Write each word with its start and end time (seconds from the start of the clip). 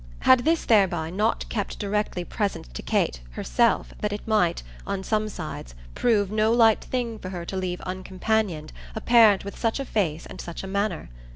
Had 0.21 0.45
this 0.45 0.65
thereby 0.65 1.11
not 1.11 1.47
kept 1.47 1.77
directly 1.77 2.23
present 2.23 2.73
to 2.73 2.81
Kate 2.81 3.21
her 3.33 3.43
self 3.43 3.93
that 3.99 4.11
it 4.11 4.27
might, 4.27 4.63
on 4.87 5.03
some 5.03 5.29
sides, 5.29 5.75
prove 5.93 6.31
no 6.31 6.51
light 6.51 6.81
thing 6.83 7.19
for 7.19 7.29
her 7.29 7.45
to 7.45 7.55
leave 7.55 7.83
uncompanion'd 7.85 8.73
a 8.95 9.01
parent 9.01 9.45
with 9.45 9.59
such 9.59 9.79
a 9.79 9.85
face 9.85 10.25
and 10.25 10.41
such 10.41 10.63
a 10.63 10.67
manner? 10.67 11.11